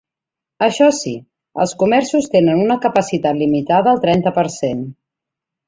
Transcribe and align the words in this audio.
Això 0.67 0.87
sí, 0.99 1.13
els 1.65 1.75
comerços 1.83 2.31
tenen 2.37 2.63
una 2.65 2.79
capacitat 2.87 3.39
limitada 3.45 3.95
al 3.95 4.05
trenta 4.09 4.37
per 4.43 4.49
cent. 4.59 4.85